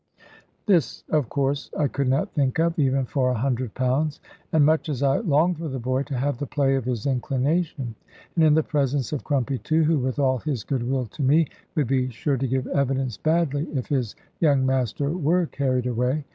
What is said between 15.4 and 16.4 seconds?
carried away!